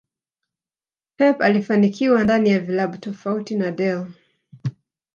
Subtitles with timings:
[1.17, 4.07] Pep alifanikiwa ndani ya vilabu tofauti na Del